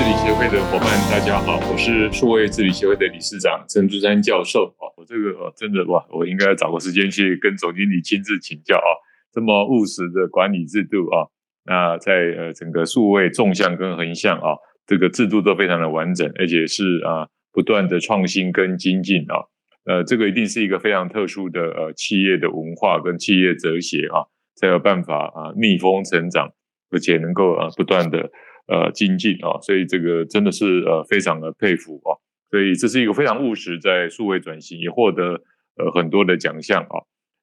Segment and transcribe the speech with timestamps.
[0.00, 4.64] 治理协会的伙伴，大家好，我是数位治理协会的理事长陈竹山教授。
[4.78, 8.96] 啊，我这个，真的哇，我应该找个时间去跟总经理亲自请教啊。
[9.30, 11.28] 这么务实的管理制度啊，
[11.66, 19.44] 那在呃整个数位纵向跟横向啊，这个制度都非常的完整，而且是啊不断的创新跟精进啊。
[19.84, 24.24] 呃，这个一定是一个非常特殊的呃企业的文化跟企业哲学啊，
[24.56, 26.50] 才有办法啊逆风成长，
[26.90, 28.30] 而且能够啊不断的。
[28.66, 32.14] 呃，精进啊，所以这个真的是呃非常的佩服啊，
[32.50, 35.42] 所以这是一个非常务实，在数位转型也获得
[35.76, 37.02] 呃很多的奖项啊。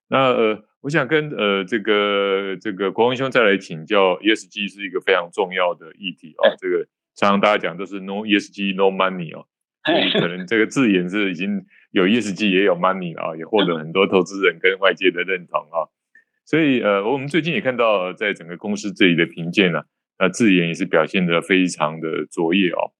[0.09, 6.55] 那呃，我想跟呃这个这个国文兄再来请教，ESG 是一个非常重要的议题啊。
[6.57, 9.47] 这个常常大家讲都是 No ESG No Money 哦，
[10.17, 15.91] 可能这个字眼是已经有 ESG 也有 Money 了啊，也获得很多投资人跟外界的认同啊。
[16.45, 19.81] 所以呃，我们最近也看到在整个公司这里的评鉴呢。
[20.19, 22.91] 那字眼也是表现得非常的卓越哦。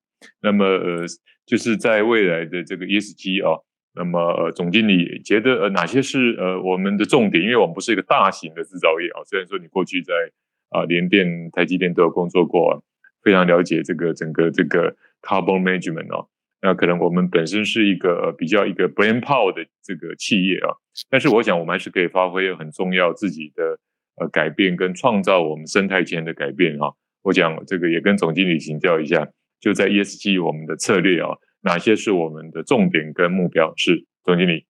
[0.42, 1.06] 那么呃，
[1.46, 7.44] 就是在未来的这个 ESG 哦，那么呃，总经理觉得呃哪些是呃我们的重点？
[7.44, 9.24] 因为我们不是一个大型的制造业啊。
[9.26, 10.14] 虽然说你过去在
[10.70, 12.84] 啊联电、台积电都有工作过，
[13.24, 16.28] 非常了解这个整个这个 carbon management 哦。
[16.60, 20.74] 那可能我们本身是一个比较一个 brain power 的这个企业啊，
[21.10, 23.80] 但是我想我们还是可以发挥很重要自己的
[24.16, 26.96] 呃改变跟创造我们生态圈的改变哈。
[27.28, 29.28] 我讲这个也跟总经理请教一下，
[29.60, 33.74] 就在 ESG 我们的策略啊，哪些是我们的重点跟目标？
[33.76, 34.64] 是总经理。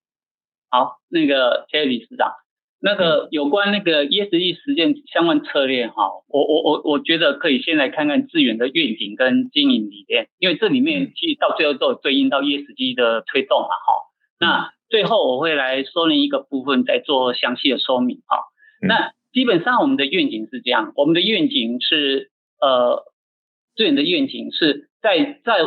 [0.72, 2.32] 好，那个谢谢理事长。
[2.80, 13.94] 那个有关那个 ESG 实践相关策略哈，我我我我觉得可以先来看看资源的愿景跟经营理念，因为这里面其实到最后都有对应到 ESG 的推动嘛哈。
[14.40, 18.40] 那最后我会来说明一个部分，再做详细的说明哈。
[18.82, 22.32] 那基本上我们的愿景是这样，我们的愿景是。
[22.62, 23.04] 呃，
[23.76, 25.64] 智原的愿景是在在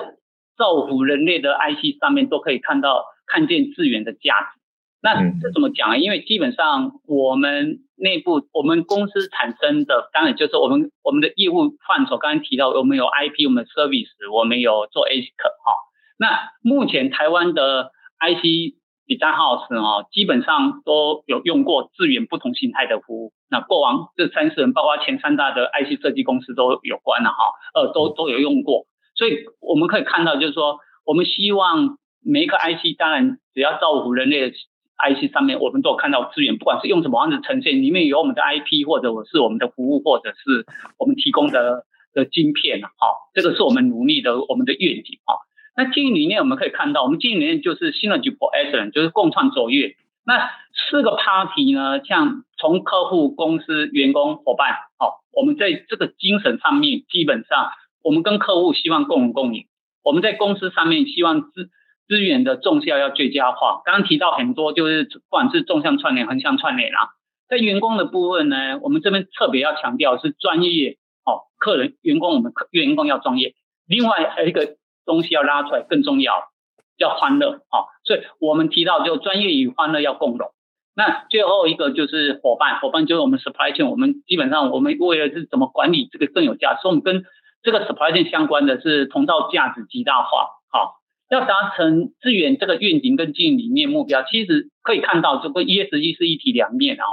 [0.56, 4.60] 造福人类的 IC 上面都可以看到看见智原的价值。
[5.02, 5.96] 那这怎么讲啊？
[5.96, 12.18] 因为基本上我们内部我们公司产生的，当然就是我们我们的业务范畴。
[12.18, 15.32] 刚才提到我们有 IP，我们 service，我们有做 ASIC
[15.64, 15.72] 哈。
[16.18, 18.78] 那目前台湾的 IC。
[19.10, 23.32] Design House 哦，基本上都有用过资源不同形态的服务。
[23.50, 27.36] 那过往这三十人，包括前三大的 IC 设计公司都有关了哈，
[27.74, 28.86] 呃，都都有用过。
[29.16, 40.64] 所以我们可以看到，就是说，我们希望每一个 IC，当然只要造福人类的 IC 上面，我们都有看到资源，不管是用什么方式呈现，里面有我们的 IP，或者我是我们的服务，或者是
[40.98, 41.84] 我们提供的
[42.14, 42.88] 的晶片哈，
[43.34, 45.34] 这个是我们努力的我们的愿景啊。
[45.76, 49.96] 那经营理念我们可以看到，我们经营理念就是 Synergy for Excellence，就是共创卓越。
[50.30, 50.48] 那
[50.88, 57.72] 四个 party 呢，像从客户、公司、员工、伙伴，好，我们在这个精神上面，基本上
[58.04, 59.64] 我们跟客户希望共荣共赢。
[60.04, 61.68] 我们在公司上面希望资
[62.06, 63.82] 资源的综效要最佳化。
[63.84, 67.10] 刚刚提到很多，就是不管是纵向串联、横向串联啊。
[67.48, 73.54] 在员工的部分呢，我们这边特别要强调是专业，哦，客人、员工，我们客员工要专业。
[73.88, 74.76] 另外还有一个。
[75.06, 76.49] 东西要拉出来更重要，
[77.00, 77.88] 叫欢乐啊！
[78.04, 80.50] 所以我们提到就专业与欢乐要共融。
[80.94, 87.24] 那最后一个就是伙伴，伙伴就是我们 supply chain，我们基本上我们为了是怎么管理这个更有价值，我们跟
[87.62, 90.48] 这个 supply chain 相关的是同道价值极大化。
[90.70, 91.00] 好，
[91.30, 97.10] 要达成资源这个愿景跟经营理念目标，其实可以看到这个 ESG 是一体两面的哈。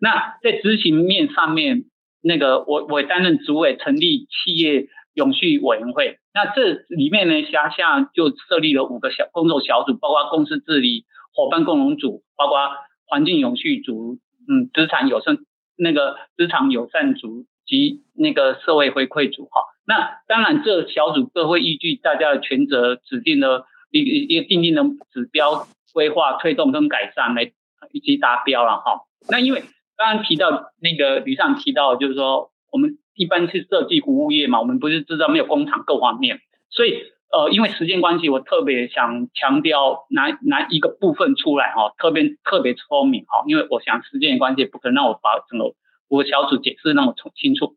[0.00, 1.84] 那在执行面上面，
[2.22, 4.88] 那个我我担任主委，成立企业。
[5.18, 12.56] 永续委员会，那这里面呢，辖下就设立了五个小工作小组，包括公司治理、伙伴共融组，包括
[13.04, 14.18] 环境永续组，
[14.48, 15.38] 嗯，资产友善
[15.76, 19.62] 那个资产友善组及那个社会回馈组哈。
[19.84, 27.50] 那当然，这小组都会依据大家的权责，指定的一一个定定的指标规划推动跟改善来
[27.90, 29.00] 以及达标了哈。
[29.28, 29.64] 那因为
[29.96, 32.98] 刚刚提到那个吕尚提到，就是说我们。
[33.18, 36.38] 一般是设计服务业嘛，我们不是知道没有工厂各方面，
[36.70, 45.74] 所以呃，因为时间关系，我特别想强调拿拿一个部分出来哈，特别特别聪明哈，因为我想时间关系不可能让我把整个
[46.08, 47.76] 我小组解释那么清楚。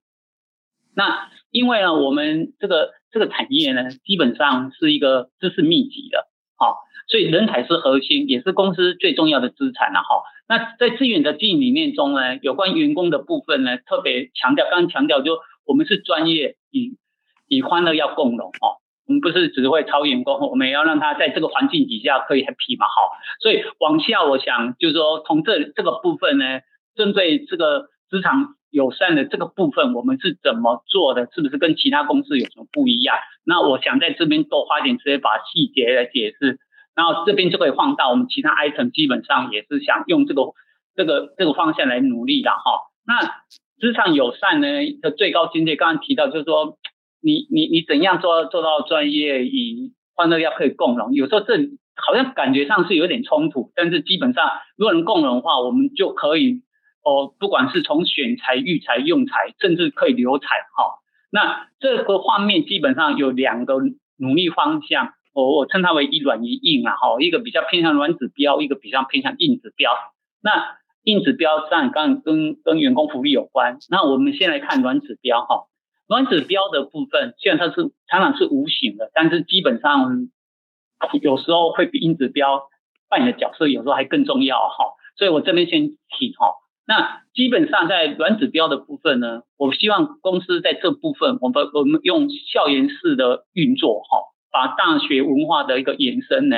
[0.96, 6.78] 那因为呢，我们这个这个产业呢，基本上是一个知识密集的，好，
[7.12, 10.24] 所以人才是核心，也是公司最重要的资产了哈。
[10.48, 16.96] 那在智原的经营理念中呢，有关员工的部分呢，特别强调，刚刚强调就我们是专业与
[17.50, 23.12] 与欢乐要共融哦，我们不是只会操员工，我们也要让他在这个环境底下可以 happy 嘛，好，
[23.42, 26.62] 所以往下我想就是说从这这个部分呢，
[26.96, 31.28] 针对这个职场友善的这个部分，我们是怎么做的？
[31.36, 33.18] 是不是跟其他公司有什么不一样？
[33.46, 36.60] 那我想在这边多花点时间把细节来解释，
[36.96, 40.44] 然后这边就可以放大我们其他 item，基本上也是想用这个
[40.96, 42.58] 这个这个方向来努力的哈。
[43.06, 43.42] 那
[43.80, 44.68] 职场友善呢
[45.02, 46.78] 的最高境界，刚刚提到就是说，
[47.22, 51.14] 你你你怎样做做到专业与欢乐要可以共融？
[51.14, 51.56] 有时候这
[51.96, 56.62] 好像感觉上是有点冲突，但是基本上如果能共融的话，我们就可以。
[57.04, 60.46] 哦，不管是从选材、育才、用才，甚至可以留才，
[60.78, 61.02] 哈、哦，
[61.32, 63.74] 那这个画面基本上有两个
[64.20, 69.92] 努力方向，我我称它为一软一硬啊，哈，一个比较偏向软指标，一个比较偏向硬指标。
[70.44, 75.66] 那硬指标上刚跟跟员工福利有关，那我们先来看软指标，哈，
[76.08, 80.30] 软指标的部分，虽然它是常常是无形的，但是基本上
[81.22, 82.64] 有时候会比硬指标
[83.10, 84.86] 扮演的角色有时候还更重要，哈，
[85.18, 86.56] 所以我这边先提，哈。
[86.88, 94.18] 那基本上在软指标的部分呢，我希望公司在这部分，我们我们用校园式的运作，哈，
[94.52, 96.58] 把大学文化的一个延伸呢，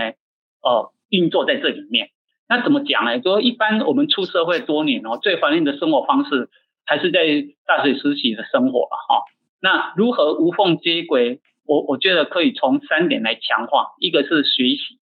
[0.62, 2.10] 呃，运作在这里面。
[2.50, 3.20] 那怎么讲呢？
[3.20, 6.50] 就说一般我们出社会多年哦，最怀念的生活方式
[6.86, 7.20] 还是在
[7.66, 9.24] 大学时期的生活了，哈。
[9.62, 11.40] 那如何无缝接轨？
[11.66, 15.00] 我我觉得可以从三点来强化，一个是学习，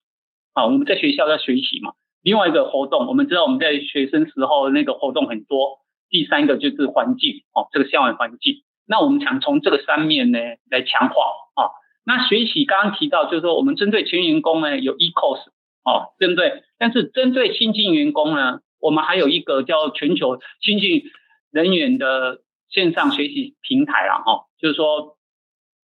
[0.52, 1.94] 啊，我们在学校要学习嘛。
[2.22, 5.78] 另外一个活动，我们知道我们在学生时候那个活动很多。
[6.10, 8.56] 第三个就是环境，哦，这个校园环境。
[8.86, 10.38] 那我们想从这个三面呢
[10.70, 11.14] 来强化，
[11.54, 11.70] 啊，
[12.04, 15.48] 那学习刚刚提到就是说我们针对全员工呢有 E-Course，
[15.84, 21.04] 哦，针对，但是针对新进员工呢，我们还有一个叫全球新进
[21.50, 25.16] 人员的线上学习平台啦，哦，就是说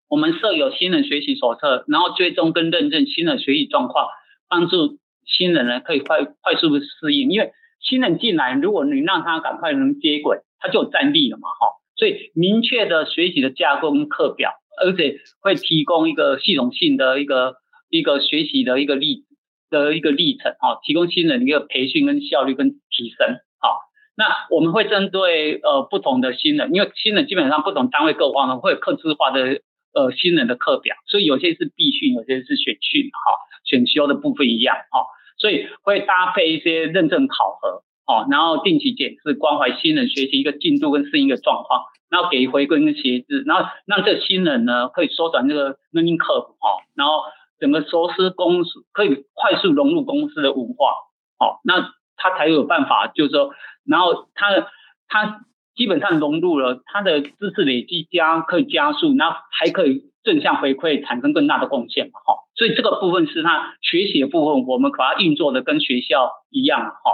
[0.08, 4.08] 我们设有新人学习手册，然后追踪跟认证新人学习状况，
[4.48, 4.98] 帮助。
[5.28, 11.66] 新人呢可以快快速的适应，因为新人进来，如果你让他赶快能接轨，他就有战力了嘛，哈。
[11.96, 17.56] 所以明确的学习的架构跟课表，而且会提供一个系统性的一个
[17.90, 19.24] 一个学习的一个历
[19.70, 23.68] 的一个历程，啊，提供新人一个培训跟效率跟提升，啊。
[24.16, 29.60] 那我们会针对呃不同的新人，因为新人基本上不同单位各方呢会有客制化的
[29.92, 33.32] 呃新人的课表，所以有些是必训，有些是选训，哈，
[33.64, 35.06] 选修的部分一样，哈。
[35.38, 47.24] 所以会搭配一些认证考核，哦，然后定期检视关怀新人学习一个进度跟适应的状况，然后给回馈跟协助，然后让这新人呢可以缩短这个 learning curve，哦，然后
[47.58, 50.92] 整个熟悉公司可以快速融入公司的文化，
[51.38, 53.50] 哦，那他才有办法，就是说，
[53.84, 54.68] 然后他
[55.08, 55.40] 他
[55.74, 62.46] 基本上融入了他的知识累积加可以加速，然后还可以正向回馈产生更大的贡献，哈。
[62.54, 67.12] 所以这个部分是他学习的部分，我们把它运作的跟学校一样哈。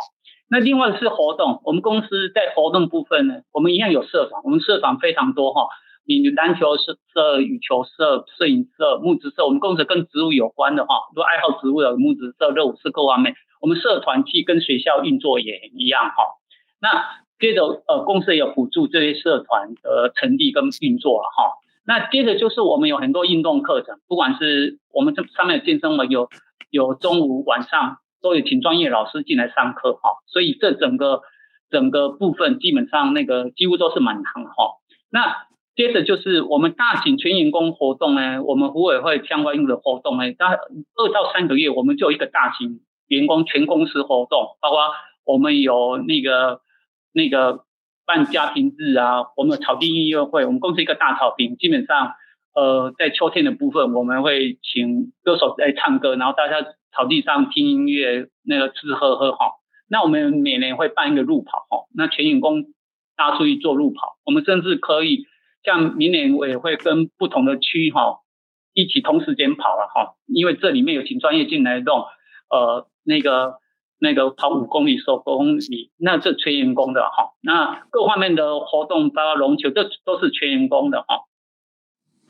[0.53, 5.67] 那另外是活动，我们公司在活动部分呢，我们一样有社团，我们社团非常多哈。
[6.05, 16.17] 你篮球社、羽球社、摄影社、木植社，我们公司跟植物有关的哈，如果爱好植物的木植社、热舞社各方面，我们社团去跟学校运作也一样哈。
[16.83, 17.03] 那
[17.41, 21.57] 接着呃，公司也有辅助这些社团的成立跟运作了哈。
[21.87, 26.29] 那接着就是我们有很多运动课程，不管是我们这上面有健身房有
[26.69, 31.23] 有中午晚上都有请专业老师进来上课哈，所以这整个
[31.71, 34.79] 整个部分基本上那个几乎都是满堂哈。
[35.11, 44.79] 那接着就是我们大型全员工活动呢，我们福委会相关的活动呢，大概二到三个月我们就有一个大型员工全公司活动，包括
[45.25, 46.61] 我们有那个
[47.13, 47.65] 那个。
[48.05, 52.15] 办家庭日啊，我们草地音乐会，我们公司一个大草坪，基本上，
[52.55, 56.63] 呃，在秋天的部分，我们会请歌手来唱歌，然后大家
[56.95, 59.53] 草地上听音乐，那个吃吃喝喝哈。
[59.89, 62.65] 那我们每年会办一个路跑哈，那全员工
[63.17, 65.27] 大家出去做路跑，我们甚至可以
[65.65, 68.21] 像明年我也会跟不同的区哈
[68.75, 72.05] 一起同时间跑了哈，因为这里面有请专业进来弄，
[72.51, 73.61] 呃，那个。
[74.05, 77.35] 那个跑五公里、十公里，那这全员工的哈。
[77.41, 81.21] 那各方面的活动，包括龙球，这都是全员工的哈。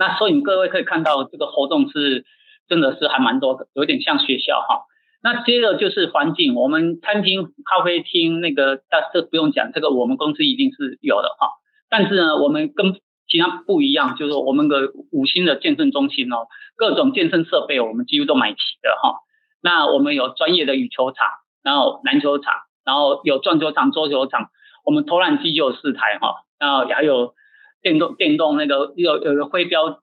[0.03, 2.25] 那所以各位可以看到，这个活动是
[2.69, 4.83] 真的是还蛮多的，有点像学校哈。
[5.23, 11.51] 那接着就是环境，我们餐厅、咖啡厅那个，但这不用讲，这个我们公司一定是有的哈。
[11.89, 12.95] 但是呢，我们跟
[13.29, 19.21] 其他不一样，就是我们的五星的健身中心哦，各种健身设备我们几乎都买齐的哈。
[19.63, 21.29] 那我们有专业的羽球场。
[21.65, 22.55] 然后篮球场，
[22.85, 24.49] 然后有撞球场、桌球场，
[24.85, 27.35] 我们投篮机就有四台哈，然后还有
[27.83, 30.01] 电动电动那个有有个徽标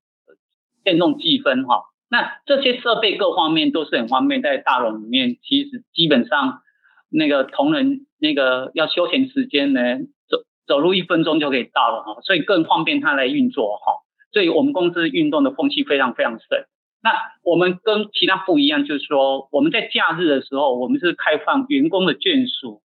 [0.83, 6.61] 电动计分哈，那这些设备各方面都是很方便，在大楼里面其实基本上
[7.09, 9.81] 那个同仁那个要休闲时间呢，
[10.27, 13.93] 走走路一分钟就可以到了哈，所以更方便他来运作哈。
[14.31, 16.65] 所以我们公司运动的风气非常非常盛。
[17.01, 17.11] 那
[17.43, 22.81] 我们跟其他不一样，就是说我们在假日的时候，我们是开放员工的眷属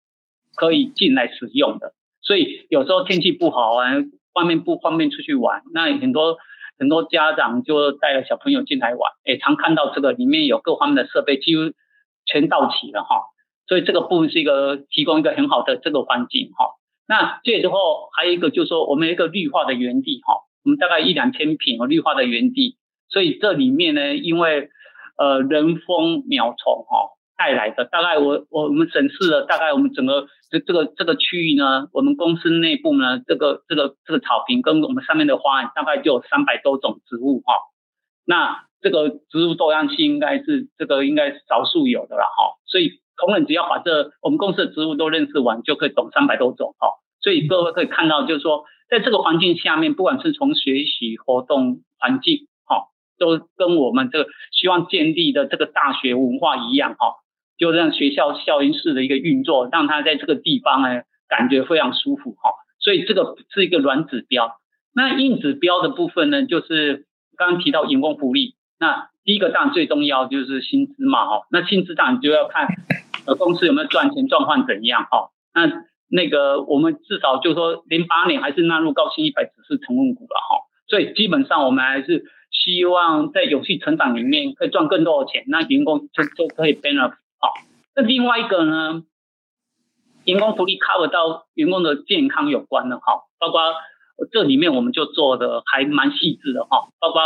[0.54, 1.94] 可以进来使用的。
[2.20, 3.88] 所以有时候天气不好啊，
[4.34, 6.38] 外面不方便出去玩，那很多
[6.78, 11.72] 很多家长就带了小朋友进来玩，也，常看到这个里面有各方面的设备，几乎
[12.24, 13.22] 全到齐了哈。
[13.66, 16.74] 所以这个部分是一个提供一个很好的这个环境哈。
[17.06, 20.34] 那这时候还有一个就是说，我们一个绿化的园地哈，
[20.64, 22.76] 我们大概一两千坪绿化的园地，
[23.08, 24.70] 所以这里面呢，因为
[25.16, 37.54] 呃人蜂鸟虫哈带来的，大概我我我们审视了大概我们整个这这个这个区域呢，我们公司内部呢，这个这个这个草坪跟我们上面的花大概就有三百多种植物哈，
[38.24, 43.00] 那这个植物多样性应该是这个应该是少数有的了哈，所以。
[43.14, 46.96] 同仁只要把这我们公司的植物都认识完，就可以懂三百多种哦。
[47.20, 57.21] 所以各位可以看到，就是说，在这个环境下面，不管是从学习活动环境，哈，都跟我们这个希望建立的这个大学文化一样，哈，
[57.62, 62.50] 就让学校校园式的一个运作，让他在这个地方呢感觉非常舒服，哈。
[62.80, 64.56] 所以这个是一个软指标。
[64.92, 68.56] 那硬指标的部分呢，就是刚刚提到员工福利。
[68.80, 71.42] 那第一个当然最重要就是薪资嘛，哈。
[71.52, 72.66] 那薪资当然就要看。
[73.24, 75.06] 呃，公司有没有赚钱，状况怎样？
[75.08, 75.70] 哈，那
[76.10, 87.52] 那个我们至少就是说，零八年还是纳入高薪一百指数成分股了哈，所以基本上我们还是希望在有序成长里面可以赚更多的钱，那员工就就可以 benefit 好。
[87.94, 89.02] 那另外一个呢，
[90.24, 93.60] 员工福利 cover 到员工的健康有关的哈，包括
[94.30, 97.20] 这里面我们就做的还蛮细致的哈，包括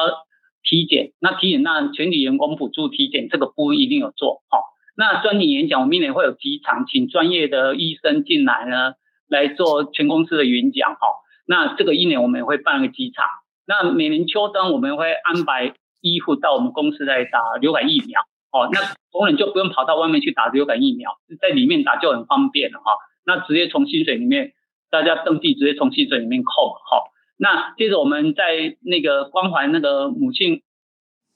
[0.64, 4.58] 体检，那体检那全体员工补助体检这个部分一定有做哈。
[4.96, 8.94] 那专题演讲，我们明年会有几场，请专业的医生进来呢，
[9.28, 11.00] 来做全公司的演讲哈。
[11.46, 13.24] 那这个一年我们也会办个几场。
[13.66, 18.22] 那每年秋冬我们会安排医护到我们公司来打流感疫苗
[18.62, 18.68] 哦。
[18.72, 18.80] 那
[19.12, 22.92] 同仁就不用跑到外面去打流感疫苗，在里面打就很方便了哈。
[23.24, 24.52] 那直接从薪水里面，
[24.90, 27.04] 大家登记直接从薪水里面扣哈。
[27.38, 30.62] 那接着我们在那个关怀那个母亲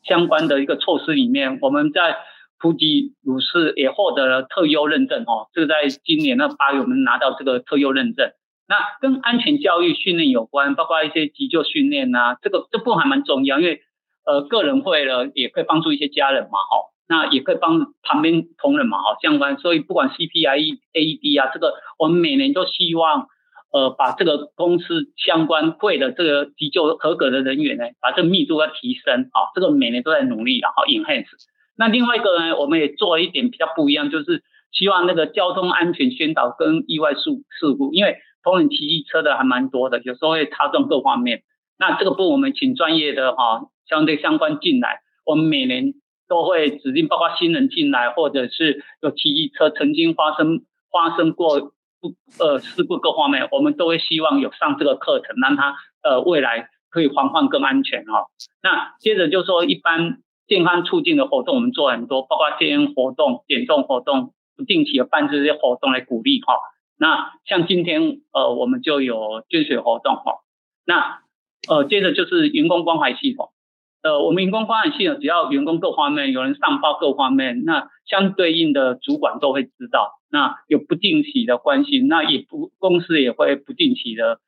[0.02, 2.16] 相关的一个措施里面，我们在。
[2.62, 8.32] 普吉鲁士也获得了特优认证哦，这个在今年的八月我们拿到这个特优认证。
[8.68, 13.80] 那跟安全教育训练有关，包括一些急救训练呐，这个这部分还蛮重要，因为
[14.26, 23.26] 呃个人会了也可以帮助一些家人嘛哈，那也可以帮旁边同仁嘛哈相关，所以不管 CPIE、AED 啊，这个我们每年都希望
[23.72, 31.26] 呃把这个公司相关会的这个急救合格的人员呢，把这个密度要提升啊，这个每年都在努力然后 enhance。
[31.76, 37.22] 那另外一个呢，我们也做了一点比较不一样，就是希望那个交通安全宣导跟意外事
[37.58, 41.42] 事故，因为同仁骑机车的还蛮多的，有时候会擦撞各方面。
[41.76, 45.94] 那这个部分我们请专业的哈相对相关进来，我们每年
[46.30, 58.28] 都会指定，包括新人进来，或者是有骑车曾经发生发生过不呃事故各方面，我们都会希望有上这个课程，让他呃未来可以防范更安全哈。
[58.62, 60.22] 那接着就说一般。
[60.50, 66.54] 健康促进的活动我们做很多，包括健康活动、减重活动，不定期的办这些活动来鼓励哈。
[66.99, 70.40] 那像今天呃，我们就有捐血活动哈。
[70.84, 71.20] 那
[71.68, 73.52] 呃，接着就是员工关怀系统。
[74.02, 80.12] 呃，我们员工关怀系统只要员工各方面有人上报各方面，那相对应的主管都会知道。
[80.30, 84.38] 那有不定期的关心，那也不公司也会不定期的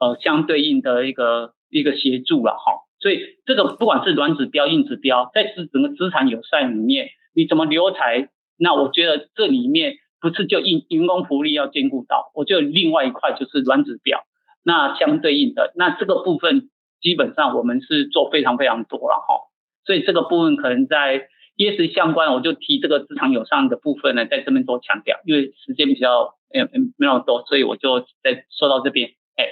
[0.00, 2.72] 呃相对应的一个一个协助了哈。
[2.98, 8.28] 所以这个不管是软指标、硬指标，在资整个资产友善里面，你怎么留才？
[8.58, 14.20] 那我觉得这里面不是就员员工福利要兼顾到，我觉得另外一块就是软指标，
[14.64, 16.70] 那相对应的，那这个部分
[17.06, 19.46] 基本上我们是做非常非常多了哈。
[19.84, 29.10] 所以这个部分可能在 ES 相关，我就提这个资产友善的部分呢，在这边多强调，因为时间比较没有没有多，所以我就再说到这边。
[29.36, 29.46] 哎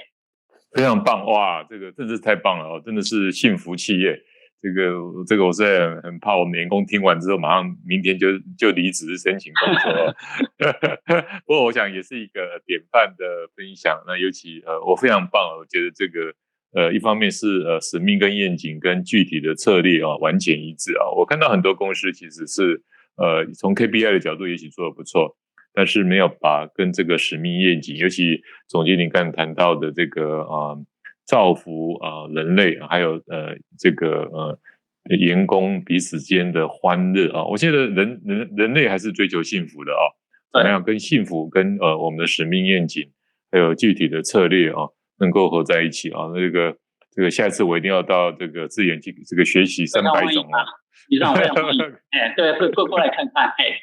[0.73, 1.63] 非常棒哇！
[1.69, 4.19] 这个真是太棒了哦，真的是幸福企业。
[4.61, 4.91] 这个
[5.25, 10.15] 这个我是很怕我们员工听完之后马上明天就就离职申请工作。
[11.45, 14.03] 不过我想也是一个典范的分享。
[14.05, 16.33] 那尤其呃，我非常棒，我觉得这个
[16.75, 21.09] 呃，一方面是呃使命跟愿景跟具体的策略啊完全一致啊。
[21.17, 22.83] 我看到很多公司其实是
[23.15, 25.35] 呃从 KPI 的角度也许做的不错。
[25.77, 28.39] 但是没有把跟这个使命愿景，尤其
[28.69, 30.85] 总经理刚才谈到的这个啊、呃，
[31.25, 34.57] 造福啊、呃、人类，还有呃这个呃
[35.17, 40.15] 员工彼此间的欢乐啊，我觉得人人人类还是追求幸福的啊，
[40.53, 43.11] 怎么样跟幸福跟呃我们的使命愿景，
[43.51, 44.87] 还有具体的策略啊，
[45.19, 46.29] 能够合在一起啊。
[46.33, 46.75] 那这个
[47.11, 50.63] 这个下一次我一定要到这个智原去这个学习三百种啊。
[51.09, 51.81] 你让我非常欢迎，
[52.11, 53.81] 哎，对，过过过来看看，哎。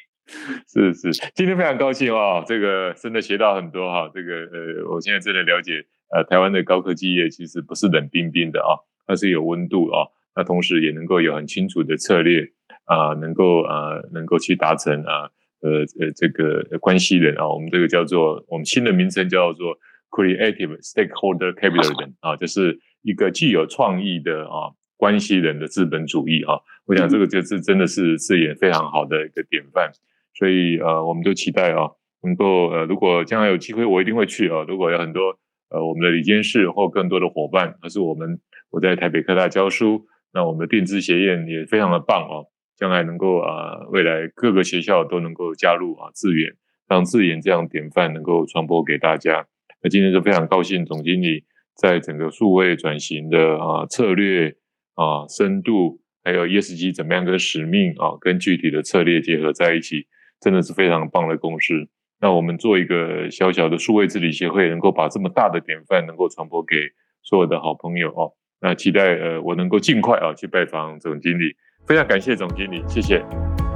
[0.67, 5.83] 是是，今天非常高兴哦，这个真的学到很多哈，这个呃，我现在真的了解，
[6.15, 12.41] 呃，台湾的高科技业其实不是冷冰冰的啊，它是有温度啊，那同时也能够有很清楚的策略
[12.85, 15.29] 啊，能够啊，能够去达成啊，
[15.61, 19.77] 呃呃，这个关系人啊，我们这个叫做我们新的名称叫做
[20.13, 29.91] Creative Stakeholder Capitalism 啊，就是一个具有创意的啊关系人的资本主义啊，我想这个就是真的是是也非常好的一个典范。
[30.35, 31.89] 所以呃，我们都期待啊，
[32.21, 34.63] 能够呃，如果将来有机会，我一定会去啊。
[34.67, 35.37] 如果有很多
[35.69, 38.39] 呃，我们的理监事或更多的伙伴，还是我们
[38.69, 42.47] 我在台北科大教书，那我们的电资学院也非常的棒哦。
[42.75, 46.53] 将来能够啊、呃，未来各个学校都能够加入啊，智原
[46.87, 49.45] 让智原这样典范能够传播给大家。
[49.83, 51.43] 那今天就非常高兴，总经理
[51.75, 54.55] 在整个数位转型的啊策略
[54.95, 60.07] 啊深度，还有 ESG 怎么样跟使命啊跟具体的策略结合在一起。
[60.41, 61.73] 真的是非常棒的公司。
[62.19, 66.75] 那我们做一个小小的数位治理协会，能够把这么大的典范能够传播给
[67.21, 68.33] 所有的好朋友哦。
[68.59, 71.55] 那期待呃，我能够尽快啊去拜访总经理。
[71.87, 73.19] 非常感谢总经理，谢谢。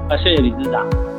[0.10, 1.17] 啊，谢谢李市长。